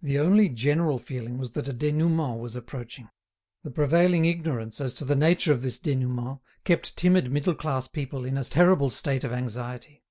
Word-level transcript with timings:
The 0.00 0.18
only 0.18 0.48
general 0.48 0.98
feeling 0.98 1.36
was 1.36 1.52
that 1.52 1.68
a 1.68 1.74
dénouement 1.74 2.38
was 2.38 2.56
approaching. 2.56 3.10
The 3.62 3.70
prevailing 3.70 4.24
ignorance 4.24 4.80
as 4.80 4.94
to 4.94 5.04
the 5.04 5.14
nature 5.14 5.52
of 5.52 5.60
this 5.60 5.78
dénouement 5.78 6.40
kept 6.64 6.96
timid 6.96 7.30
middle 7.30 7.54
class 7.54 7.86
people 7.86 8.24
in 8.24 8.38
a 8.38 8.44
terrible 8.44 8.88
state 8.88 9.22
of 9.22 9.32
anxiety. 9.32 10.02